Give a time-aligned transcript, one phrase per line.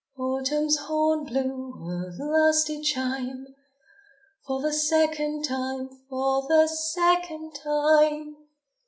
[0.17, 3.45] Autumn's horn blew a lusty chime;
[4.47, 8.35] For the second time, for the second time!